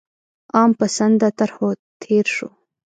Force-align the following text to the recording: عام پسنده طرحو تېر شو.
عام 0.55 0.71
پسنده 0.79 1.29
طرحو 1.37 1.69
تېر 2.01 2.25
شو. 2.35 2.49